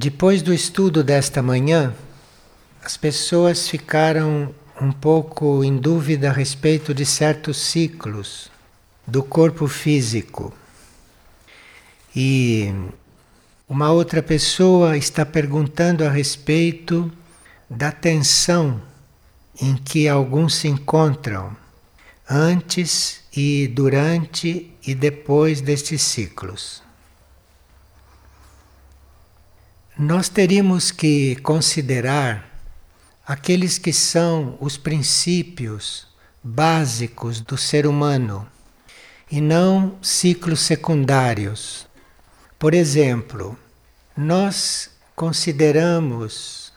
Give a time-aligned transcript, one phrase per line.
[0.00, 1.92] Depois do estudo desta manhã,
[2.84, 8.48] as pessoas ficaram um pouco em dúvida a respeito de certos ciclos
[9.04, 10.54] do corpo físico.
[12.14, 12.72] E
[13.68, 17.10] uma outra pessoa está perguntando a respeito
[17.68, 18.80] da tensão
[19.60, 21.56] em que alguns se encontram
[22.30, 26.86] antes e durante e depois destes ciclos.
[29.98, 32.56] Nós teríamos que considerar
[33.26, 36.06] aqueles que são os princípios
[36.40, 38.46] básicos do ser humano
[39.28, 41.84] e não ciclos secundários.
[42.60, 43.58] Por exemplo,
[44.16, 46.72] nós consideramos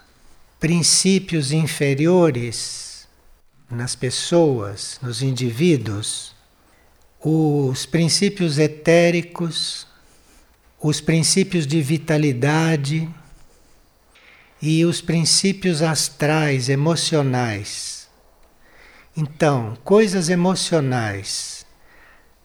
[0.60, 3.08] princípios inferiores
[3.70, 6.36] nas pessoas, nos indivíduos,
[7.24, 9.86] os princípios etéricos
[10.84, 13.07] os princípios de vitalidade
[14.60, 18.10] e os princípios astrais, emocionais.
[19.15, 21.68] Então, coisas emocionais,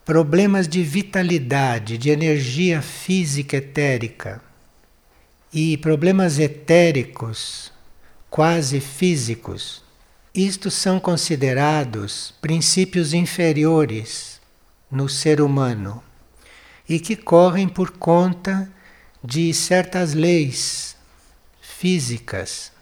[0.05, 4.43] problemas de vitalidade, de energia física etérica
[5.51, 7.73] e problemas etéricos,
[8.29, 9.83] quase físicos,
[10.35, 14.43] isto são considerados princípios inferiores
[14.91, 16.03] no ser humano
[16.89, 18.71] e que correm por conta
[19.23, 20.97] de certas leis
[21.61, 22.73] físicas.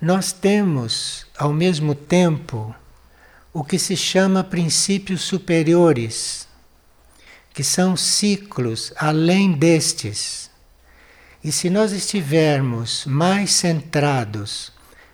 [0.00, 2.74] Nós temos, ao mesmo tempo,
[3.52, 6.48] o que se chama princípios superiores,
[7.52, 10.50] que são ciclos além destes.
[11.42, 14.72] E se nós estivermos mais centrados,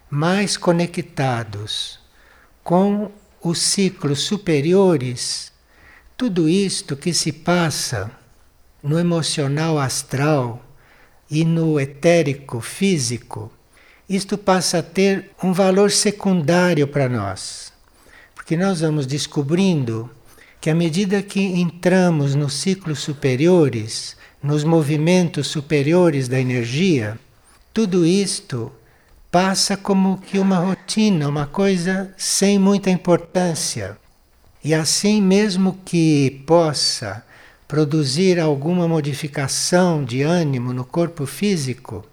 [0.08, 1.98] mais conectados
[2.62, 3.10] com
[3.42, 5.52] os ciclos superiores,
[6.16, 8.10] tudo isto que se passa
[8.82, 10.64] no emocional astral
[11.30, 13.52] e no etérico físico,
[14.08, 17.70] isto passa a ter um valor secundário para nós.
[18.34, 20.08] Porque nós vamos descobrindo
[20.58, 27.18] que à medida que entramos nos ciclos superiores, nos movimentos superiores da energia,
[27.74, 28.72] tudo isto
[29.30, 33.98] passa como que uma rotina, uma coisa sem muita importância.
[34.66, 37.24] E assim, mesmo que possa
[37.68, 42.04] produzir alguma modificação de ânimo no corpo físico,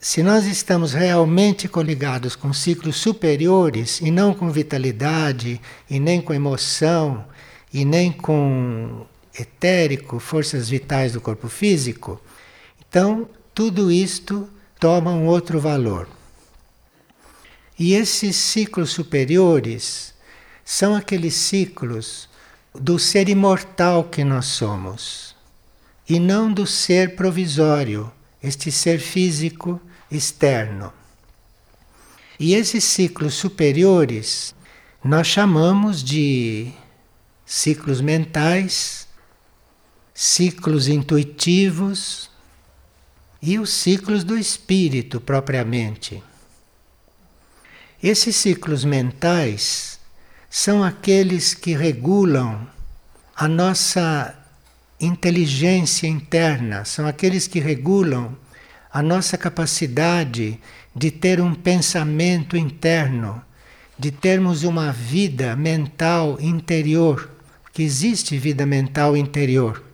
[0.00, 5.60] se nós estamos realmente coligados com ciclos superiores e não com vitalidade,
[5.90, 7.26] e nem com emoção,
[7.70, 9.04] e nem com
[9.38, 12.18] etérico, forças vitais do corpo físico,
[12.88, 14.48] então tudo isto
[14.80, 16.08] toma um outro valor.
[17.78, 20.16] E esses ciclos superiores
[20.70, 22.28] são aqueles ciclos
[22.74, 25.34] do ser imortal que nós somos
[26.06, 28.12] e não do ser provisório,
[28.42, 29.80] este ser físico
[30.10, 30.92] externo.
[32.38, 34.54] E esses ciclos superiores
[35.02, 36.70] nós chamamos de
[37.46, 39.08] ciclos mentais,
[40.12, 42.30] ciclos intuitivos
[43.40, 46.22] e os ciclos do espírito propriamente.
[48.02, 49.97] Esses ciclos mentais
[50.50, 52.66] são aqueles que regulam
[53.36, 54.34] a nossa
[55.00, 58.36] inteligência interna, são aqueles que regulam
[58.92, 60.58] a nossa capacidade
[60.94, 63.40] de ter um pensamento interno,
[63.98, 67.30] de termos uma vida mental interior,
[67.72, 69.84] que existe vida mental interior.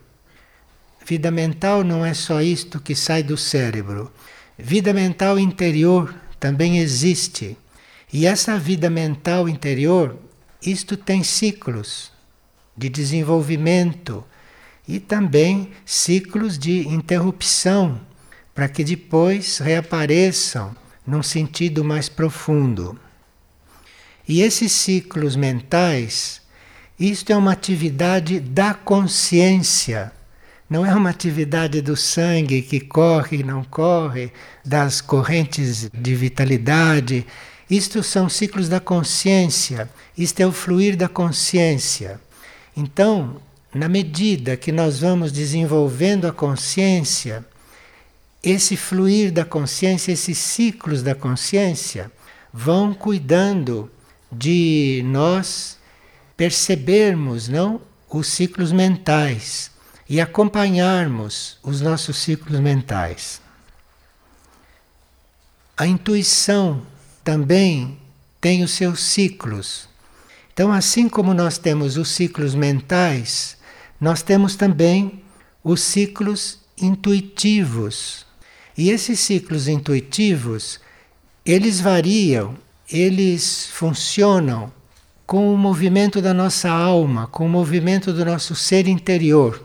[1.05, 4.11] Vida mental não é só isto que sai do cérebro.
[4.57, 7.59] Vida mental interior também existe.
[8.11, 10.17] E essa vida mental interior
[10.65, 12.11] isto tem ciclos
[12.77, 14.25] de desenvolvimento
[14.87, 18.01] e também ciclos de interrupção,
[18.55, 20.75] para que depois reapareçam
[21.07, 22.99] num sentido mais profundo.
[24.27, 26.41] E esses ciclos mentais,
[26.99, 30.13] isto é uma atividade da consciência,
[30.69, 34.33] não é uma atividade do sangue que corre e não corre,
[34.65, 37.27] das correntes de vitalidade
[37.71, 42.21] isto são ciclos da consciência, isto é o fluir da consciência.
[42.77, 43.41] Então,
[43.75, 47.45] na medida que nós vamos desenvolvendo a consciência,
[48.43, 52.13] esse fluir da consciência, esses ciclos da consciência,
[52.53, 53.91] vão cuidando
[54.31, 55.79] de nós
[56.37, 59.71] percebermos, não, os ciclos mentais
[60.09, 63.41] e acompanharmos os nossos ciclos mentais.
[65.77, 66.83] A intuição
[67.25, 67.99] também
[68.41, 69.89] tem os seus ciclos.
[70.53, 73.57] Então, assim como nós temos os ciclos mentais,
[74.01, 75.25] nós temos também
[75.65, 78.27] os ciclos intuitivos.
[78.77, 80.79] E esses ciclos intuitivos,
[81.45, 82.55] eles variam,
[82.89, 84.71] eles funcionam
[85.27, 89.65] com o movimento da nossa alma, com o movimento do nosso ser interior.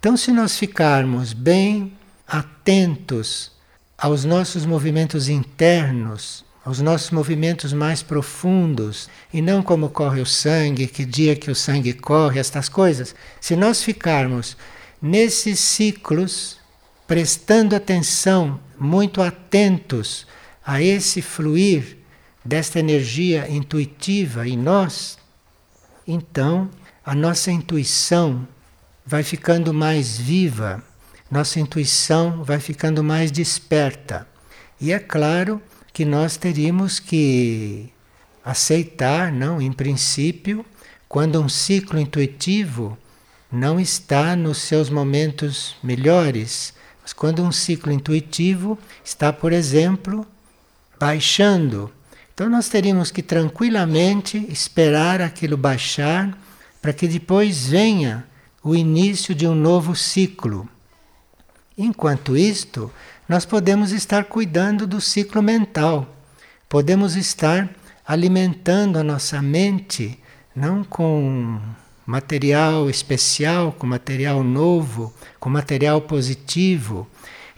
[0.00, 1.92] Então, se nós ficarmos bem
[2.26, 3.52] atentos
[3.96, 10.86] aos nossos movimentos internos, aos nossos movimentos mais profundos, e não como corre o sangue,
[10.86, 14.54] que dia que o sangue corre, estas coisas, se nós ficarmos
[15.00, 16.58] nesses ciclos,
[17.06, 20.26] prestando atenção, muito atentos
[20.62, 21.96] a esse fluir
[22.44, 25.16] desta energia intuitiva em nós,
[26.06, 26.68] então
[27.02, 28.46] a nossa intuição
[29.06, 30.84] vai ficando mais viva,
[31.30, 34.28] nossa intuição vai ficando mais desperta.
[34.78, 35.62] E é claro
[35.98, 37.90] que nós teríamos que
[38.44, 40.64] aceitar, não, em princípio,
[41.08, 42.96] quando um ciclo intuitivo
[43.50, 46.72] não está nos seus momentos melhores,
[47.02, 50.24] mas quando um ciclo intuitivo está, por exemplo,
[51.00, 51.90] baixando.
[52.32, 56.38] Então nós teríamos que tranquilamente esperar aquilo baixar
[56.80, 58.24] para que depois venha
[58.62, 60.68] o início de um novo ciclo.
[61.76, 62.88] Enquanto isto,
[63.28, 66.16] nós podemos estar cuidando do ciclo mental,
[66.68, 67.68] podemos estar
[68.06, 70.18] alimentando a nossa mente,
[70.56, 71.60] não com
[72.06, 77.06] material especial, com material novo, com material positivo.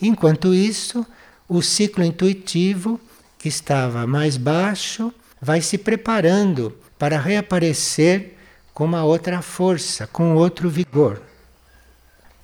[0.03, 1.07] Enquanto isso,
[1.49, 3.01] o ciclo intuitivo,
[3.39, 8.37] que estava mais baixo, vai se preparando para reaparecer
[8.75, 11.23] com uma outra força, com outro vigor.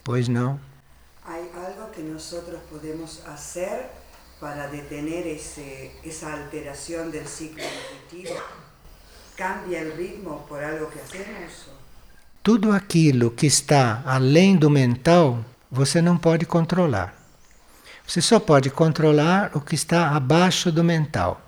[0.05, 0.61] Pois não?
[1.96, 3.88] Que nosotros podemos hacer
[4.38, 8.38] para detener ese, esa alteración del ciclo intuitivo?
[9.34, 11.69] ¿Cambia el ritmo por algo que hacemos?
[12.43, 17.14] Tudo aquilo que está além do mental, você não pode controlar.
[18.06, 21.40] Você só pode controlar o que está abaixo do mental.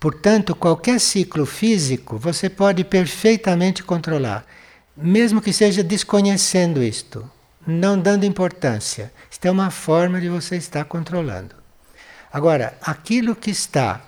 [0.00, 4.44] Portanto, qualquer ciclo físico você pode perfeitamente controlar,
[4.96, 7.30] mesmo que seja desconhecendo isto
[7.66, 9.12] não dando importância.
[9.30, 11.54] Isto é uma forma de você estar controlando.
[12.32, 14.02] Agora, aquilo que está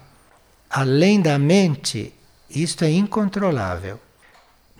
[0.68, 2.12] além da mente,
[2.50, 4.00] isto é incontrolável,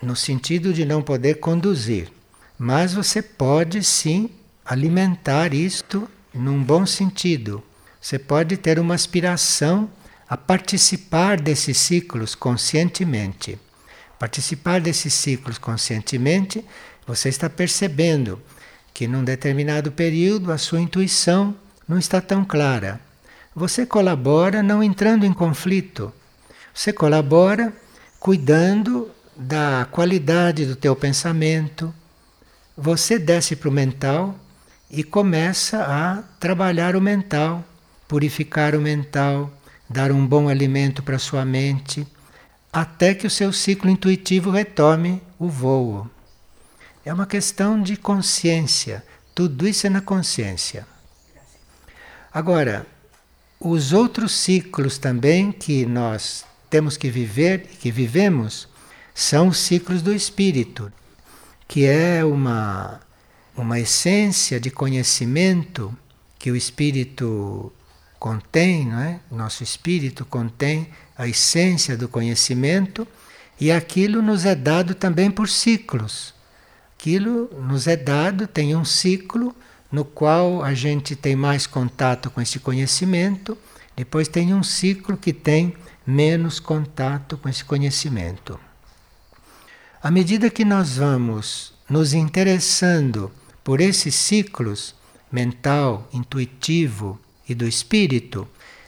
[0.01, 2.11] no sentido de não poder conduzir.
[2.57, 4.29] Mas você pode sim
[4.65, 7.63] alimentar isto num bom sentido.
[8.01, 9.89] Você pode ter uma aspiração
[10.29, 13.57] a participar desses ciclos conscientemente.
[14.19, 16.63] Participar desses ciclos conscientemente,
[17.05, 18.41] você está percebendo
[18.97, 21.53] que num determinado período a sua intuição
[21.87, 22.99] não está tão clara.
[23.55, 26.11] Você colabora não entrando em conflito.
[26.73, 27.71] Você colabora
[28.19, 31.93] cuidando da qualidade do teu pensamento.
[32.75, 34.33] Você desce para o mental
[34.89, 37.63] e começa a trabalhar o mental,
[38.07, 39.53] purificar o mental,
[39.87, 42.07] dar um bom alimento para sua mente,
[42.73, 46.09] até que o seu ciclo intuitivo retome o voo.
[47.07, 49.01] É uma questão de consciência.
[49.33, 50.85] Tudo isso é na consciência.
[52.33, 52.85] Agora,
[53.57, 58.67] os outros ciclos também que nós temos que viver e que vivemos
[59.15, 60.91] são os ciclos do espírito,
[61.65, 62.99] que é uma,
[63.55, 65.97] uma essência de conhecimento
[66.37, 67.71] que o espírito
[68.19, 69.21] contém, não é?
[69.31, 73.07] Nosso espírito contém a essência do conhecimento
[73.57, 76.35] e aquilo nos é dado também por ciclos.
[77.07, 79.55] Aquilo nos é dado, tem um ciclo
[79.89, 83.57] no qual a gente tem mais contato com esse conhecimento,
[83.95, 85.73] depois tem um ciclo que tem
[86.05, 88.59] menos contato com esse conhecimento.
[90.03, 93.31] À medida que nós vamos nos interessando
[93.63, 94.93] por esses ciclos
[95.31, 98.45] mental, intuitivo e do espírito,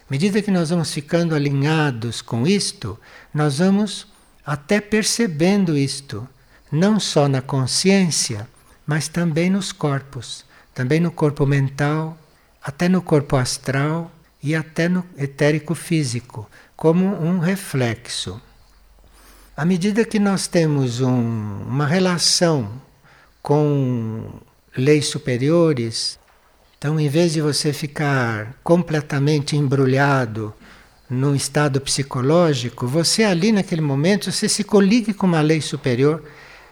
[0.09, 2.99] à medida que nós vamos ficando alinhados com isto,
[3.33, 4.07] nós vamos
[4.45, 6.27] até percebendo isto
[6.71, 8.47] não só na consciência,
[8.85, 12.17] mas também nos corpos, também no corpo mental,
[12.63, 14.11] até no corpo astral
[14.41, 18.41] e até no etérico físico, como um reflexo.
[19.55, 22.71] À medida que nós temos um, uma relação
[23.41, 24.31] com
[24.77, 26.19] leis superiores,
[26.79, 30.53] então, em vez de você ficar completamente embrulhado
[31.09, 36.23] num estado psicológico, você ali naquele momento, você se coligue com uma lei superior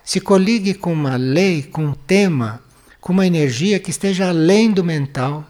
[0.07, 2.63] se coligue com uma lei, com um tema,
[3.01, 5.45] com uma energia que esteja além do mental,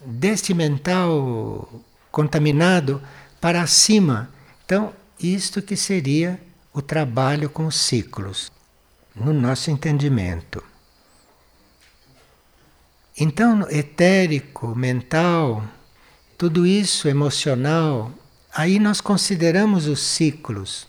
[0.00, 1.82] deste mental
[2.12, 3.02] contaminado
[3.40, 4.30] para cima.
[4.64, 6.40] Então, isto que seria
[6.72, 8.52] o trabalho com os ciclos,
[9.12, 10.62] no nosso entendimento.
[13.18, 15.64] Então, etérico, mental,
[16.38, 18.12] tudo isso emocional,
[18.54, 20.86] aí nós consideramos os ciclos.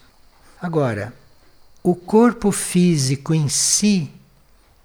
[0.61, 1.15] Agora,
[1.83, 4.09] o corpo físico em si,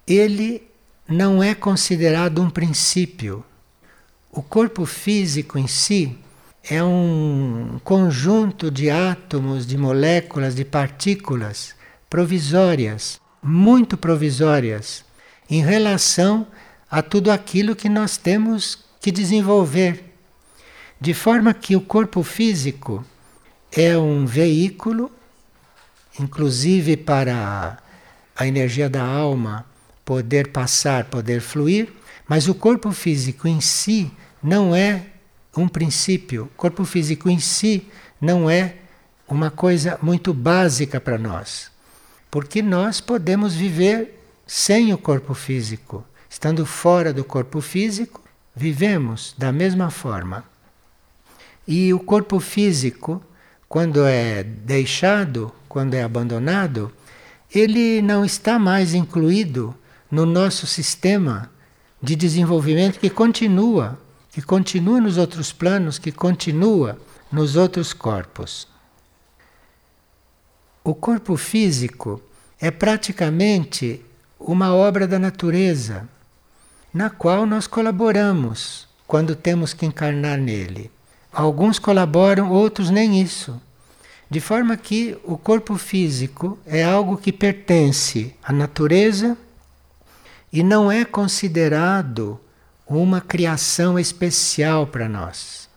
[0.07, 0.63] ele
[1.07, 3.43] não é considerado um princípio.
[4.31, 6.17] O corpo físico em si
[6.63, 11.75] é um conjunto de átomos, de moléculas, de partículas
[12.09, 15.03] provisórias, muito provisórias,
[15.49, 16.47] em relação
[16.89, 20.13] a tudo aquilo que nós temos que desenvolver.
[21.01, 23.03] De forma que o corpo físico
[23.71, 25.11] é um veículo,
[26.19, 27.77] inclusive para
[28.35, 29.65] a energia da alma
[30.05, 31.89] poder passar, poder fluir,
[32.27, 35.05] mas o corpo físico em si não é
[35.55, 36.45] um princípio.
[36.45, 37.87] O corpo físico em si
[38.19, 38.75] não é
[39.27, 41.71] uma coisa muito básica para nós.
[42.29, 46.03] Porque nós podemos viver sem o corpo físico.
[46.29, 48.21] Estando fora do corpo físico,
[48.55, 50.43] vivemos da mesma forma.
[51.67, 53.21] E o corpo físico,
[53.69, 56.93] quando é deixado, quando é abandonado,
[57.51, 59.73] ele não está mais incluído
[60.09, 61.49] no nosso sistema
[61.99, 63.99] de desenvolvimento que continua,
[64.31, 66.95] que continua nos outros planos, que continua
[67.31, 68.67] nos outros corpos.
[70.83, 72.21] O corpo físico
[72.61, 74.05] é praticamente
[74.39, 76.07] uma obra da natureza,
[76.93, 80.91] na qual nós colaboramos quando temos que encarnar nele.
[81.31, 83.59] Alguns colaboram, outros nem isso.
[84.29, 89.37] De forma que o corpo físico é algo que pertence à natureza
[90.51, 92.39] e não é considerado
[92.87, 95.69] uma criação especial para nós.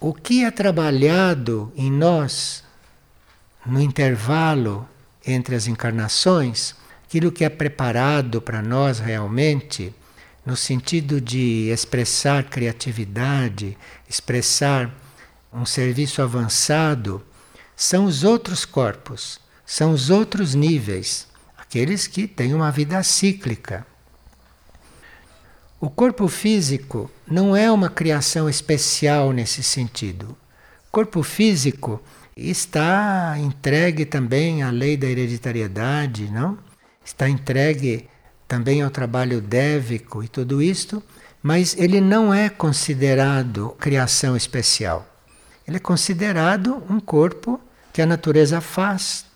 [0.00, 2.62] O que é trabalhado em nós
[3.66, 4.88] no intervalo
[5.26, 6.74] entre as encarnações,
[7.04, 9.94] aquilo que é preparado para nós realmente,
[10.44, 13.76] no sentido de expressar criatividade,
[14.08, 14.90] expressar
[15.52, 17.22] um serviço avançado,
[17.76, 21.28] são os outros corpos, são os outros níveis
[21.68, 23.86] aqueles que têm uma vida cíclica.
[25.78, 30.36] O corpo físico não é uma criação especial nesse sentido.
[30.88, 32.02] O corpo físico
[32.34, 36.58] está entregue também à lei da hereditariedade, não?
[37.04, 38.08] Está entregue
[38.48, 41.02] também ao trabalho dévico e tudo isto,
[41.42, 45.06] mas ele não é considerado criação especial.
[45.68, 47.60] Ele é considerado um corpo
[47.92, 49.26] que a natureza faz,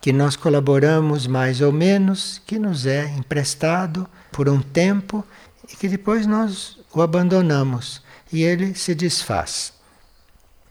[0.00, 5.22] que nós colaboramos mais ou menos, que nos é emprestado por um tempo
[5.70, 9.74] e que depois nós o abandonamos e ele se desfaz.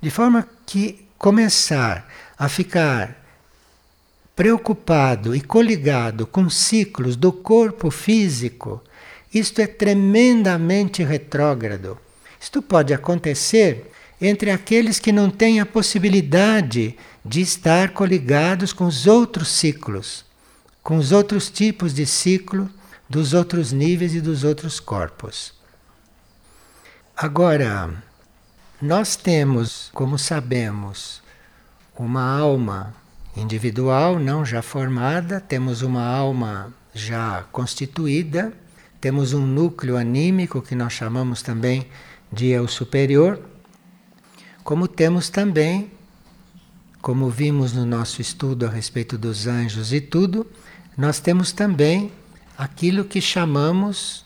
[0.02, 3.24] De forma que começar a ficar
[4.36, 8.82] preocupado e coligado com ciclos do corpo físico,
[9.32, 12.00] isto é tremendamente retrógrado.
[12.40, 13.91] Isto pode acontecer
[14.22, 20.24] entre aqueles que não têm a possibilidade de estar coligados com os outros ciclos,
[20.84, 22.70] com os outros tipos de ciclo
[23.10, 25.54] dos outros níveis e dos outros corpos.
[27.18, 27.92] Agora,
[28.82, 31.22] nós temos, como sabemos,
[31.98, 32.96] uma alma
[33.36, 38.54] individual não já formada, temos uma alma já constituída,
[39.00, 41.88] temos um núcleo anímico que nós chamamos também
[42.32, 43.42] de eu superior,
[44.64, 45.92] como temos também
[47.02, 50.46] como vimos no nosso estudo a respeito dos anjos e tudo,
[50.96, 52.12] nós temos também
[52.56, 54.24] aquilo que chamamos,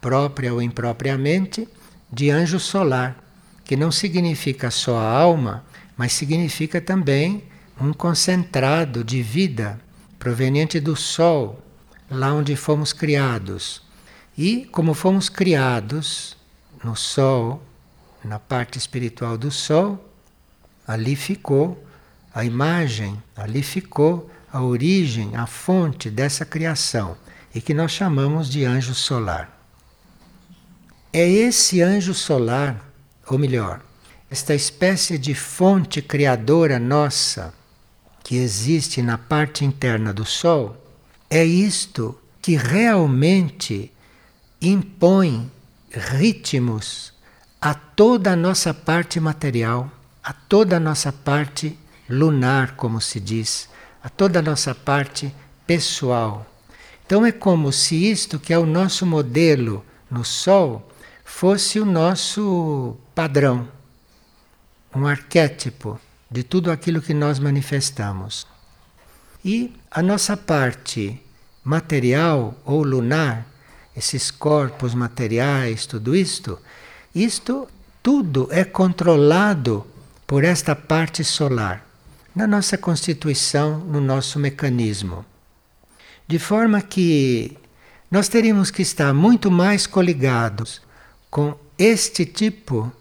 [0.00, 1.68] própria ou impropriamente,
[2.10, 3.22] de anjo solar,
[3.62, 5.64] que não significa só a alma,
[5.96, 7.44] mas significa também
[7.78, 9.78] um concentrado de vida
[10.18, 11.62] proveniente do Sol,
[12.10, 13.82] lá onde fomos criados.
[14.38, 16.36] E como fomos criados
[16.82, 17.62] no Sol,
[18.26, 20.04] na parte espiritual do Sol,
[20.86, 21.82] ali ficou
[22.34, 27.16] a imagem, ali ficou a origem, a fonte dessa criação
[27.54, 29.50] e que nós chamamos de anjo solar.
[31.12, 32.84] É esse anjo solar,
[33.26, 33.80] ou melhor,
[34.30, 37.54] esta espécie de fonte criadora nossa
[38.22, 40.76] que existe na parte interna do Sol,
[41.30, 43.92] é isto que realmente
[44.60, 45.50] impõe
[45.90, 47.15] ritmos
[47.66, 49.90] a toda a nossa parte material
[50.22, 51.76] a toda a nossa parte
[52.08, 53.68] lunar, como se diz,
[54.00, 55.34] a toda a nossa parte
[55.66, 56.46] pessoal.
[57.04, 60.88] Então é como se isto que é o nosso modelo no Sol
[61.24, 63.68] fosse o nosso padrão,
[64.94, 68.46] um arquétipo de tudo aquilo que nós manifestamos.
[69.44, 71.20] E a nossa parte
[71.64, 73.44] material ou lunar
[73.96, 76.60] esses corpos materiais, tudo isto,
[77.16, 77.66] isto
[78.02, 79.86] tudo é controlado
[80.26, 81.82] por esta parte solar,
[82.34, 85.24] na nossa constituição, no nosso mecanismo.
[86.28, 87.56] De forma que
[88.10, 90.82] nós teríamos que estar muito mais coligados
[91.30, 92.92] com este tipo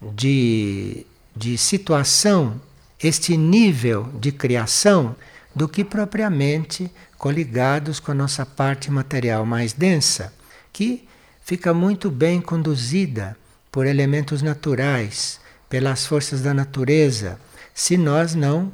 [0.00, 1.04] de,
[1.36, 2.58] de situação,
[2.98, 5.14] este nível de criação,
[5.54, 10.32] do que propriamente coligados com a nossa parte material mais densa,
[10.72, 11.06] que
[11.42, 13.36] fica muito bem conduzida
[13.70, 17.38] por elementos naturais, pelas forças da natureza,
[17.74, 18.72] se nós não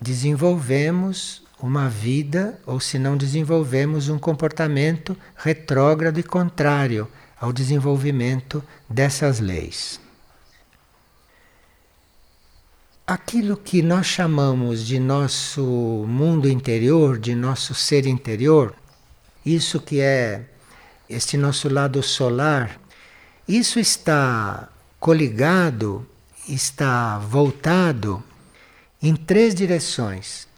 [0.00, 7.08] desenvolvemos uma vida ou se não desenvolvemos um comportamento retrógrado e contrário
[7.40, 10.00] ao desenvolvimento dessas leis.
[13.06, 15.62] Aquilo que nós chamamos de nosso
[16.08, 18.74] mundo interior, de nosso ser interior,
[19.44, 20.44] isso que é
[21.08, 22.80] este nosso lado solar,
[23.46, 26.06] isso está coligado,
[26.48, 28.22] está voltado
[29.02, 30.48] em três direções.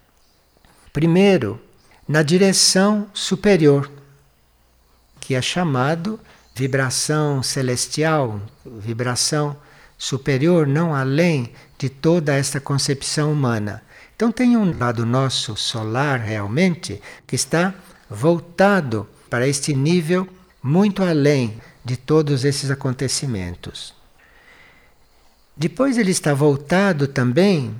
[0.93, 1.59] Primeiro,
[2.07, 3.91] na direção superior,
[5.19, 6.19] que é chamado
[6.55, 9.57] vibração celestial, vibração
[9.97, 13.83] superior, não além de toda esta concepção humana.
[14.15, 17.73] Então tem um lado nosso solar realmente que está
[18.09, 20.27] voltado para este nível
[20.63, 23.93] muito além de todos esses acontecimentos.
[25.55, 27.73] Depois ele está voltado também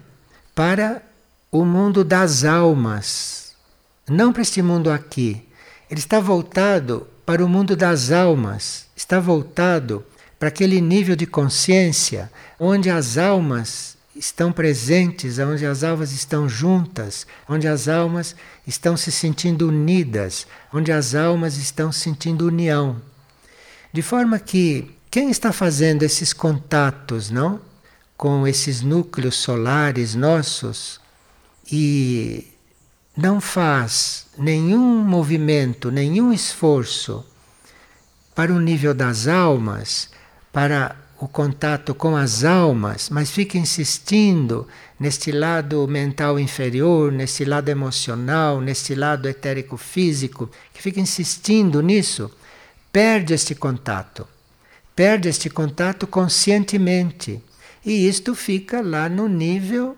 [0.56, 1.04] para
[1.52, 3.54] o mundo das almas,
[4.10, 5.46] não para este mundo aqui.
[5.92, 10.04] Ele está voltado para o mundo das almas, está voltado
[10.40, 17.28] para aquele nível de consciência onde as almas estão presentes, onde as almas estão juntas,
[17.48, 18.36] onde as almas
[18.66, 23.02] estão se sentindo unidas, onde as almas estão sentindo união.
[23.98, 27.60] De forma que quem está fazendo esses contatos, não?
[28.16, 31.02] com esses núcleos solares nossos
[31.72, 32.46] e
[33.18, 37.26] não faz nenhum movimento, nenhum esforço
[38.36, 40.12] para o nível das almas,
[40.54, 44.68] para o contato com as almas, mas fica insistindo
[45.00, 52.30] neste lado mental inferior, neste lado emocional, neste lado etérico físico, que fica insistindo nisso,
[52.98, 54.28] perde este contato.
[54.96, 57.40] Perde este contato conscientemente
[57.86, 59.96] e isto fica lá no nível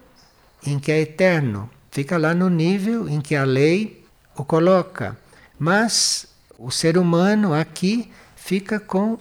[0.68, 4.04] em que é eterno, fica lá no nível em que a lei
[4.36, 5.18] o coloca.
[5.58, 9.18] Mas o ser humano aqui fica com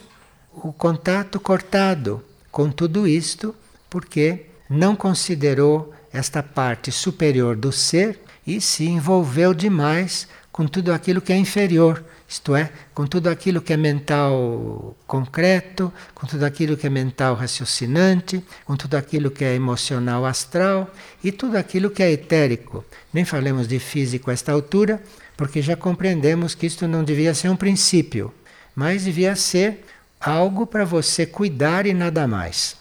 [0.53, 3.55] o contato cortado com tudo isto,
[3.89, 11.21] porque não considerou esta parte superior do ser e se envolveu demais com tudo aquilo
[11.21, 16.77] que é inferior, isto é, com tudo aquilo que é mental concreto, com tudo aquilo
[16.77, 20.91] que é mental raciocinante, com tudo aquilo que é emocional astral
[21.25, 22.85] e tudo aquilo que é etérico.
[23.15, 25.03] Nem falemos de físico a esta altura,
[25.39, 28.35] porque já compreendemos que isto não devia ser um princípio,
[28.77, 29.87] mas devia ser
[30.21, 32.77] algo para você cuidar e nada mais.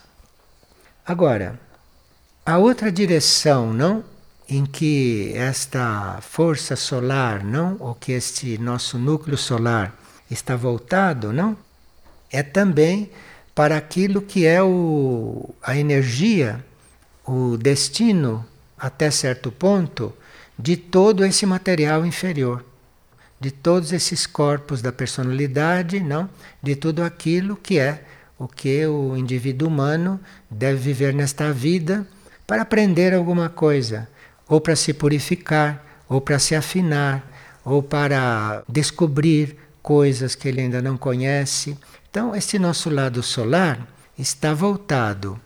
[1.05, 1.57] Agora,
[2.45, 4.03] a outra direção, não?
[4.49, 9.93] Em que esta força solar, não, ou que este nosso núcleo solar
[10.31, 11.57] está voltado, não,
[12.31, 13.11] é também
[13.53, 16.63] para aquilo que é o, a energia,
[17.25, 18.45] o destino
[18.77, 20.13] até certo ponto
[20.57, 22.63] de todo esse material inferior,
[23.39, 26.29] de todos esses corpos da personalidade, não,
[26.63, 28.03] de tudo aquilo que é
[28.39, 32.07] o que o indivíduo humano deve viver nesta vida
[32.45, 34.07] para aprender alguma coisa
[34.47, 37.25] ou para se purificar, ou para se afinar,
[37.63, 41.77] ou para descobrir coisas que ele ainda não conhece.
[42.09, 43.85] Então, este nosso lado solar
[44.17, 45.39] está voltado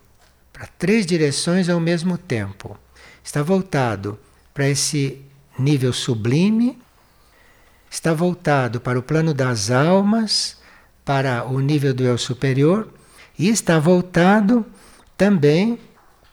[0.53, 2.77] para três direções ao mesmo tempo.
[3.23, 4.19] Está voltado
[4.53, 5.21] para esse
[5.57, 6.77] nível sublime,
[7.89, 10.57] está voltado para o plano das almas,
[11.03, 12.87] para o nível do eu superior,
[13.37, 14.65] e está voltado
[15.17, 15.79] também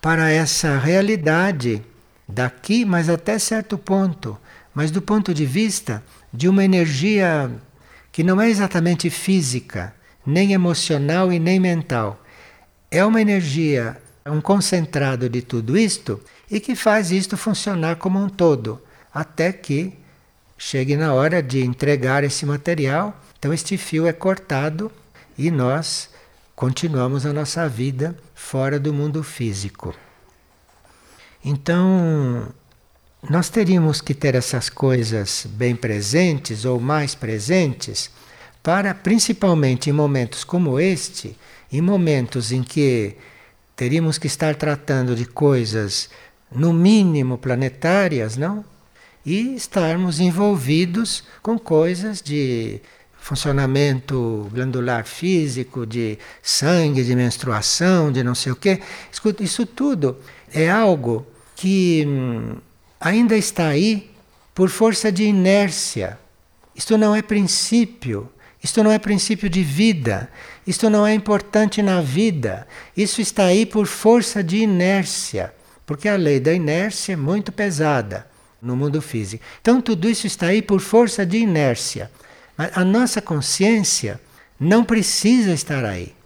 [0.01, 1.83] para essa realidade
[2.29, 4.37] daqui, mas até certo ponto,
[4.75, 7.51] mas do ponto de vista de uma energia
[8.13, 9.95] que não é exatamente física,
[10.27, 12.23] nem emocional e nem mental.
[12.91, 18.29] É uma energia, um concentrado de tudo isto e que faz isto funcionar como um
[18.29, 18.81] todo,
[19.13, 19.95] até que
[20.57, 23.19] chegue na hora de entregar esse material.
[23.39, 24.91] Então, este fio é cortado
[25.37, 26.11] e nós
[26.57, 29.95] continuamos a nossa vida fora do mundo físico.
[31.45, 32.49] Então,
[33.29, 38.11] nós teríamos que ter essas coisas bem presentes ou mais presentes
[38.63, 41.37] para, principalmente em momentos como este,
[41.73, 43.17] em momentos em que
[43.75, 46.11] teríamos que estar tratando de coisas
[46.51, 48.65] no mínimo planetárias, não?
[49.25, 52.81] E estarmos envolvidos com coisas de
[53.19, 58.81] funcionamento glandular físico, de sangue, de menstruação, de não sei o quê.
[59.13, 60.17] Escuta, isso tudo
[60.53, 62.57] é algo que hum,
[63.01, 64.11] ainda está aí
[64.55, 66.19] por força de inércia.
[66.75, 68.31] Isto não é princípio,
[68.63, 70.31] isto não é princípio de vida,
[70.67, 72.67] isto não é importante na vida.
[72.97, 75.55] Isso está aí por força de inércia,
[75.87, 78.27] porque a lei da inércia é muito pesada
[78.61, 79.45] no mundo físico.
[79.61, 82.11] Então tudo isso está aí por força de inércia.
[82.57, 84.21] Mas a nossa consciência
[84.59, 86.18] não precisa estar aí.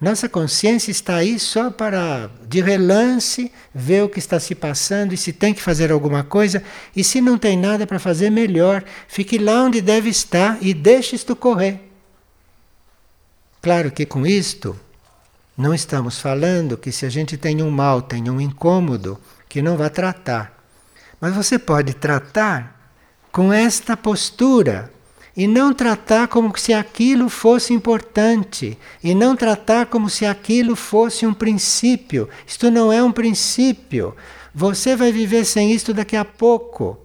[0.00, 5.16] Nossa consciência está aí só para, de relance, ver o que está se passando e
[5.16, 6.62] se tem que fazer alguma coisa.
[6.96, 8.82] E se não tem nada para fazer, melhor.
[9.06, 11.90] Fique lá onde deve estar e deixe isto correr.
[13.60, 14.74] Claro que com isto,
[15.54, 19.76] não estamos falando que se a gente tem um mal, tem um incômodo, que não
[19.76, 20.64] vá tratar.
[21.20, 22.90] Mas você pode tratar
[23.30, 24.90] com esta postura
[25.36, 31.26] e não tratar como se aquilo fosse importante, e não tratar como se aquilo fosse
[31.26, 32.28] um princípio.
[32.46, 34.14] Isto não é um princípio.
[34.54, 36.98] Você vai viver sem isto daqui a pouco.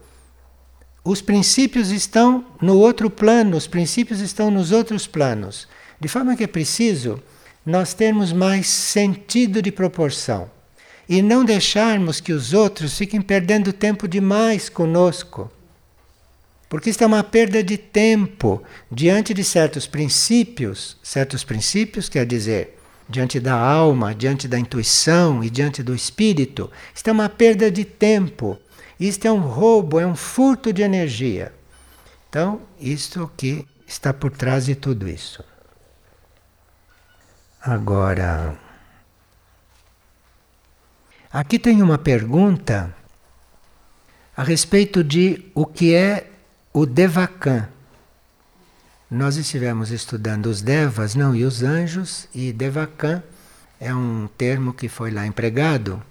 [1.04, 5.68] Os princípios estão no outro plano, os princípios estão nos outros planos.
[6.00, 7.22] De forma que é preciso
[7.66, 10.50] nós termos mais sentido de proporção
[11.08, 15.52] e não deixarmos que os outros fiquem perdendo tempo demais conosco.
[16.76, 18.62] Porque isso é uma perda de tempo
[18.92, 25.50] diante de certos princípios, certos princípios quer dizer, diante da alma, diante da intuição e
[25.50, 28.60] diante do espírito, isto é uma perda de tempo.
[29.00, 31.54] Isto é um roubo, é um furto de energia.
[32.28, 35.42] Então, isto que está por trás de tudo isso.
[37.62, 38.60] Agora,
[41.32, 42.94] aqui tem uma pergunta
[44.36, 46.32] a respeito de o que é
[46.76, 47.70] o Devakan.
[49.10, 53.24] Nós estivemos estudando os Devas, não, e os anjos, e Devakan
[53.80, 56.04] é um termo que foi lá empregado.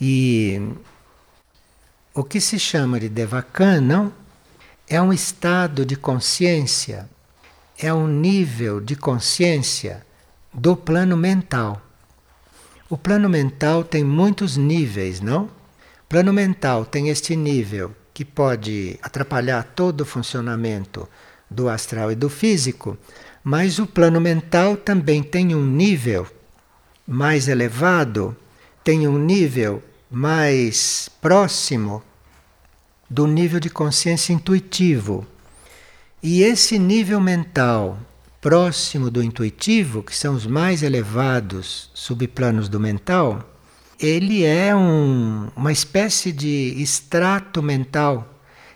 [0.00, 0.72] E
[2.14, 4.12] o que se chama de Devakan, não?
[4.88, 7.06] É um estado de consciência,
[7.76, 10.06] é um nível de consciência
[10.54, 11.82] do plano mental.
[12.88, 15.44] O plano mental tem muitos níveis, não?
[15.44, 21.08] O plano mental tem este nível que pode atrapalhar todo o funcionamento
[21.50, 22.96] do astral e do físico,
[23.42, 26.26] mas o plano mental também tem um nível
[27.06, 28.34] mais elevado,
[28.84, 32.02] tem um nível mais próximo
[33.10, 35.26] do nível de consciência intuitivo.
[36.22, 37.98] E esse nível mental
[38.40, 43.53] próximo do intuitivo, que são os mais elevados subplanos do mental,
[44.00, 48.30] ele é um, uma espécie de extrato mental.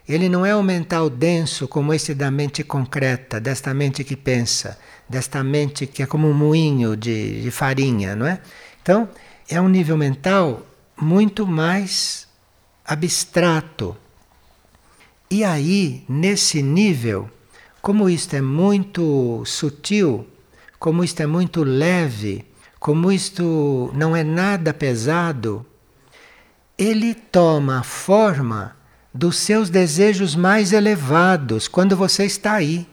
[0.09, 4.79] Ele não é um mental denso como esse da mente concreta, desta mente que pensa,
[5.09, 8.41] desta mente que é como um moinho de, de farinha, não é?
[8.81, 9.09] Então,
[9.49, 12.27] é um nível mental muito mais
[12.85, 13.97] abstrato.
[15.31, 17.29] E aí, nesse nível,
[17.83, 20.27] como isto é muito sutil,
[20.79, 22.47] como isto é muito leve,
[22.79, 25.67] como isto não é nada pesado,
[26.77, 28.77] ele toma a forma
[29.13, 32.87] dos seus desejos mais elevados quando você está aí.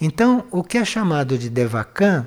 [0.00, 2.26] Então, o que é chamado de Devakan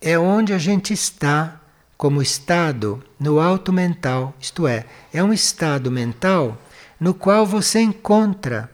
[0.00, 1.60] é onde a gente está
[1.96, 6.58] como estado no alto mental, isto é, é um estado mental
[6.98, 8.70] no qual você encontra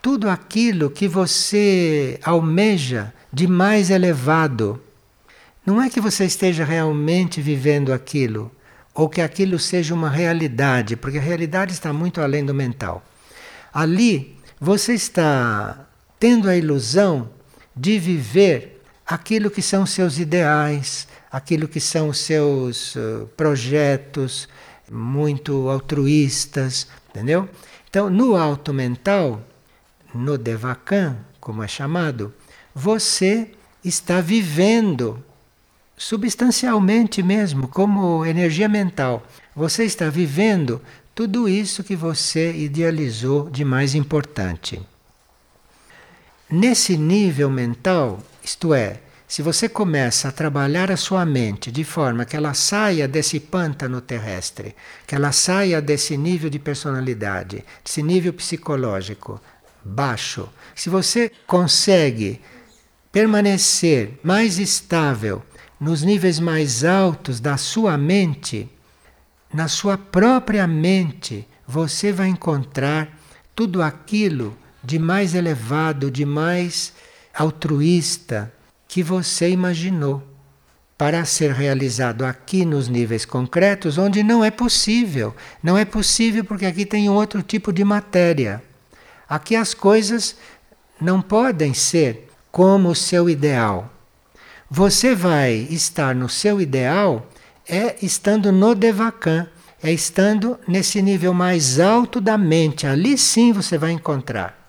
[0.00, 4.80] tudo aquilo que você almeja de mais elevado
[5.66, 8.52] não é que você esteja realmente vivendo aquilo,
[8.94, 13.04] ou que aquilo seja uma realidade, porque a realidade está muito além do mental.
[13.74, 15.86] Ali você está
[16.20, 17.28] tendo a ilusão
[17.74, 24.48] de viver aquilo que são seus ideais, aquilo que são seus uh, projetos
[24.90, 27.48] muito altruístas, entendeu?
[27.90, 29.42] Então, no alto mental,
[30.14, 32.32] no Devakan, como é chamado,
[32.74, 33.50] você
[33.84, 35.22] está vivendo
[35.96, 39.26] substancialmente mesmo, como energia mental.
[39.54, 40.82] Você está vivendo
[41.14, 44.80] tudo isso que você idealizou de mais importante.
[46.48, 52.24] Nesse nível mental, isto é, se você começa a trabalhar a sua mente de forma
[52.24, 58.32] que ela saia desse pântano terrestre, que ela saia desse nível de personalidade, desse nível
[58.32, 59.40] psicológico
[59.82, 60.48] baixo.
[60.74, 62.40] Se você consegue
[63.10, 65.42] permanecer mais estável
[65.80, 68.68] nos níveis mais altos da sua mente,
[69.52, 73.08] na sua própria mente, você vai encontrar
[73.54, 76.92] tudo aquilo de mais elevado, de mais
[77.34, 78.52] altruísta
[78.86, 80.22] que você imaginou
[80.96, 85.34] para ser realizado aqui nos níveis concretos, onde não é possível.
[85.62, 88.62] Não é possível porque aqui tem outro tipo de matéria.
[89.28, 90.36] Aqui as coisas
[91.00, 93.92] não podem ser como o seu ideal.
[94.70, 97.28] Você vai estar no seu ideal
[97.68, 99.46] é estando no Devakan,
[99.80, 102.86] é estando nesse nível mais alto da mente.
[102.86, 104.66] Ali sim você vai encontrar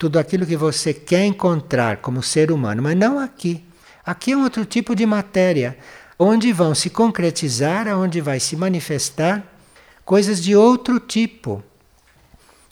[0.00, 3.62] tudo aquilo que você quer encontrar como ser humano, mas não aqui.
[4.04, 5.76] Aqui é um outro tipo de matéria,
[6.18, 9.44] onde vão se concretizar, onde vai se manifestar
[10.04, 11.62] coisas de outro tipo.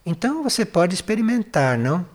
[0.05, 2.07] Então você pode experimentar, não?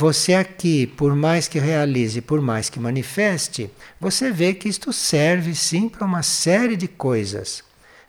[0.00, 3.68] Você aqui, por mais que realize, por mais que manifeste,
[4.00, 7.64] você vê que isto serve sim para uma série de coisas,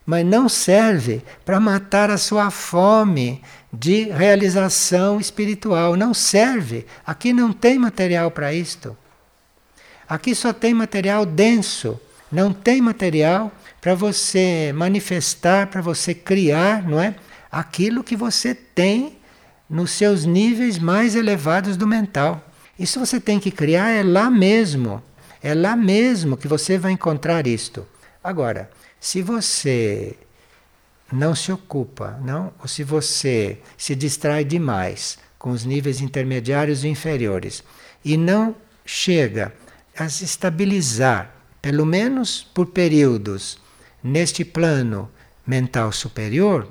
[0.05, 3.41] mas não serve para matar a sua fome
[3.73, 5.95] de realização espiritual.
[5.95, 6.85] Não serve.
[7.03, 8.95] Aqui não tem material para isto.
[10.07, 11.99] Aqui só tem material denso,
[12.31, 17.15] não tem material para você manifestar, para você criar, não é?
[17.51, 19.17] Aquilo que você tem
[19.69, 22.43] nos seus níveis mais elevados do mental.
[22.77, 25.03] Isso você tem que criar é lá mesmo.
[25.41, 27.85] É lá mesmo que você vai encontrar isto.
[28.23, 30.15] Agora, se você
[31.11, 36.87] não se ocupa, não, ou se você se distrai demais com os níveis intermediários e
[36.87, 37.63] inferiores
[38.03, 38.55] e não
[38.85, 39.53] chega
[39.97, 43.59] a se estabilizar, pelo menos por períodos,
[44.03, 45.09] neste plano
[45.45, 46.67] mental superior,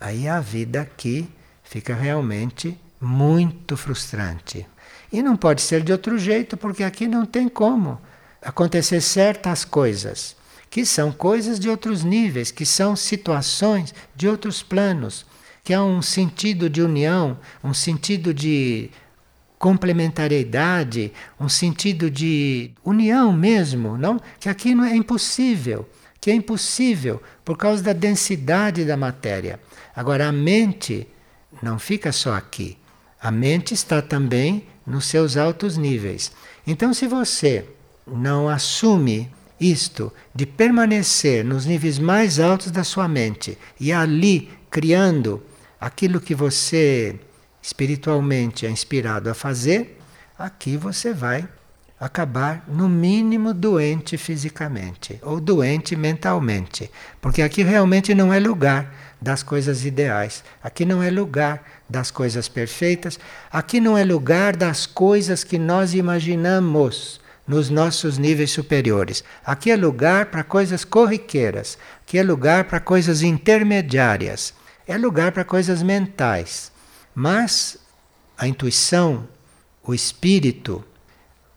[0.00, 1.28] aí a vida aqui
[1.72, 4.66] fica realmente muito frustrante.
[5.10, 7.98] E não pode ser de outro jeito, porque aqui não tem como
[8.42, 10.36] acontecer certas coisas,
[10.68, 15.24] que são coisas de outros níveis, que são situações de outros planos,
[15.64, 18.90] que há um sentido de união, um sentido de
[19.58, 24.20] complementariedade, um sentido de união mesmo, não?
[24.38, 25.88] Que aqui não é impossível,
[26.20, 29.58] que é impossível por causa da densidade da matéria.
[29.96, 31.08] Agora a mente
[31.62, 32.76] não fica só aqui.
[33.20, 36.32] A mente está também nos seus altos níveis.
[36.66, 37.64] Então se você
[38.06, 45.40] não assume isto de permanecer nos níveis mais altos da sua mente e ali criando
[45.80, 47.18] aquilo que você
[47.62, 50.00] espiritualmente é inspirado a fazer,
[50.36, 51.48] aqui você vai
[52.02, 56.90] acabar, no mínimo, doente fisicamente ou doente mentalmente.
[57.20, 62.48] Porque aqui realmente não é lugar das coisas ideais, aqui não é lugar das coisas
[62.48, 63.20] perfeitas,
[63.52, 69.22] aqui não é lugar das coisas que nós imaginamos nos nossos níveis superiores.
[69.44, 74.52] Aqui é lugar para coisas corriqueiras, aqui é lugar para coisas intermediárias,
[74.88, 76.72] é lugar para coisas mentais.
[77.14, 77.78] Mas
[78.36, 79.28] a intuição,
[79.84, 80.84] o espírito,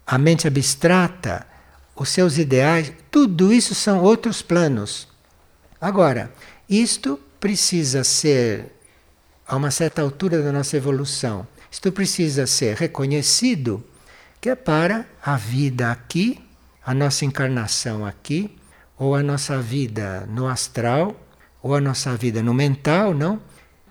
[0.05, 1.47] a mente abstrata,
[1.95, 5.07] os seus ideais, tudo isso são outros planos.
[5.81, 6.31] Agora,
[6.69, 8.71] isto precisa ser,
[9.47, 13.83] a uma certa altura da nossa evolução, isto precisa ser reconhecido
[14.41, 16.43] que é para a vida aqui,
[16.83, 18.57] a nossa encarnação aqui,
[18.97, 21.15] ou a nossa vida no astral,
[21.61, 23.39] ou a nossa vida no mental, não?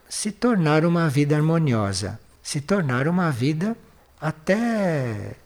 [0.09, 3.77] se tornar uma vida harmoniosa, se tornar uma vida
[4.21, 5.37] até